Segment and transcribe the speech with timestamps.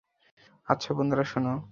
[0.67, 1.53] আচ্ছা বন্ধুরা, শোনো।